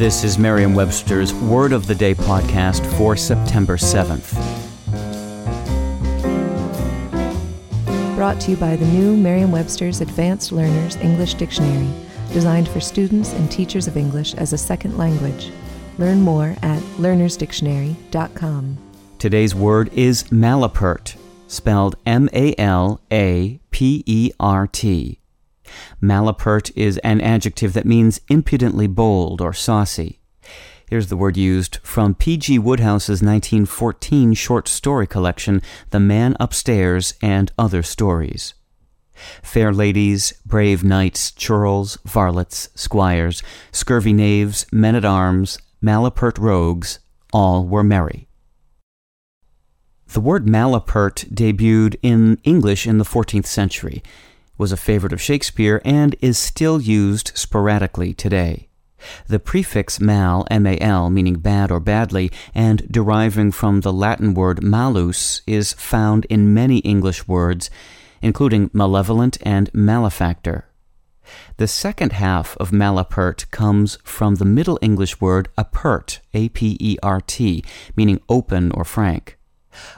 [0.00, 4.32] This is Merriam-Webster's Word of the Day podcast for September 7th.
[8.16, 11.92] Brought to you by the new Merriam-Webster's Advanced Learners English Dictionary,
[12.32, 15.50] designed for students and teachers of English as a second language.
[15.98, 18.78] Learn more at learnersdictionary.com.
[19.18, 21.14] Today's word is malapert,
[21.46, 25.19] spelled M A L A P E R T.
[26.02, 30.20] Malapert is an adjective that means impudently bold or saucy.
[30.88, 32.58] Here's the word used from P.G.
[32.58, 38.54] Wodehouse's 1914 short story collection, The Man Upstairs and Other Stories.
[39.42, 46.98] Fair ladies, brave knights, churls, varlets, squires, scurvy knaves, men at arms, malapert rogues,
[47.32, 48.26] all were merry.
[50.08, 54.02] The word malapert debuted in English in the 14th century
[54.60, 58.68] was a favorite of Shakespeare and is still used sporadically today.
[59.26, 65.40] The prefix mal, M-A-L, meaning bad or badly, and deriving from the Latin word malus,
[65.46, 67.70] is found in many English words,
[68.20, 70.66] including malevolent and malefactor.
[71.56, 77.64] The second half of malapert comes from the Middle English word apert, A-P-E-R-T,
[77.96, 79.38] meaning open or frank.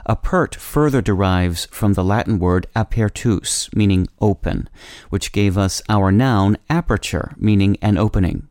[0.07, 4.69] Apert further derives from the Latin word apertus, meaning open,
[5.09, 8.47] which gave us our noun aperture, meaning an opening.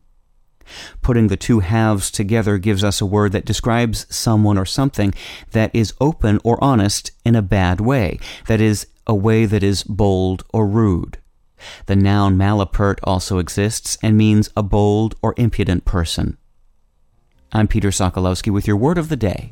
[1.01, 5.13] Putting the two halves together gives us a word that describes someone or something
[5.51, 9.83] that is open or honest in a bad way, that is, a way that is
[9.83, 11.17] bold or rude.
[11.85, 16.37] The noun malapert also exists and means a bold or impudent person.
[17.51, 19.51] I'm Peter Sokolowski with your word of the day.